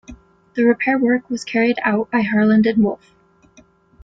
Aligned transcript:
The 0.55 0.63
repair 0.63 0.97
work 0.97 1.29
was 1.29 1.45
carried 1.45 1.77
out 1.83 2.09
by 2.09 2.21
Harland 2.21 2.65
and 2.65 2.83
Wolff. 2.83 3.13